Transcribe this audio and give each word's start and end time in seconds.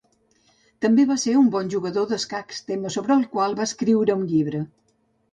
També 0.85 1.03
va 1.09 1.17
ser 1.23 1.33
un 1.41 1.49
bon 1.55 1.67
jugador 1.73 2.07
d'escacs, 2.11 2.61
tema 2.69 2.91
sobre 2.95 3.15
el 3.17 3.21
qual 3.35 3.53
va 3.59 3.67
escriure 3.69 4.15
un 4.21 4.25
llibre. 4.33 4.63